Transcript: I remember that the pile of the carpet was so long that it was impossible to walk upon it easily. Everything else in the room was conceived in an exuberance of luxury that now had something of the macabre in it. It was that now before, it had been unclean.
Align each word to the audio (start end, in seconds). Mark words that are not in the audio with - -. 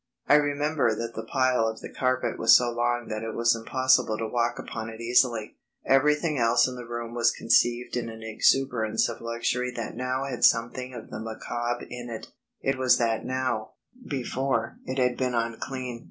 I 0.27 0.33
remember 0.33 0.95
that 0.95 1.13
the 1.13 1.21
pile 1.27 1.67
of 1.67 1.79
the 1.81 1.93
carpet 1.93 2.39
was 2.39 2.55
so 2.57 2.71
long 2.71 3.07
that 3.09 3.21
it 3.21 3.35
was 3.35 3.55
impossible 3.55 4.17
to 4.17 4.25
walk 4.27 4.57
upon 4.57 4.89
it 4.89 4.99
easily. 4.99 5.57
Everything 5.85 6.39
else 6.39 6.67
in 6.67 6.75
the 6.75 6.87
room 6.87 7.13
was 7.13 7.29
conceived 7.29 7.95
in 7.95 8.09
an 8.09 8.23
exuberance 8.23 9.07
of 9.07 9.21
luxury 9.21 9.69
that 9.75 9.95
now 9.95 10.23
had 10.25 10.43
something 10.43 10.95
of 10.95 11.11
the 11.11 11.19
macabre 11.19 11.85
in 11.87 12.09
it. 12.09 12.31
It 12.61 12.79
was 12.79 12.97
that 12.97 13.25
now 13.27 13.73
before, 14.09 14.77
it 14.85 14.97
had 14.97 15.17
been 15.17 15.35
unclean. 15.35 15.99